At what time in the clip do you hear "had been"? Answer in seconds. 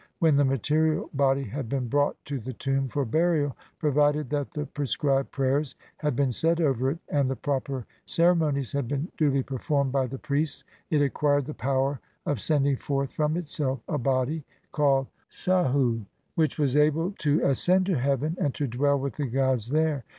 1.43-1.87, 5.97-6.31, 8.71-9.11